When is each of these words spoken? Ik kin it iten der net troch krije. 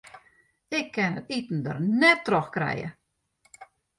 Ik 0.77 0.87
kin 0.95 1.13
it 1.19 1.29
iten 1.37 1.59
der 1.65 1.77
net 2.01 2.19
troch 2.25 2.49
krije. 2.55 2.87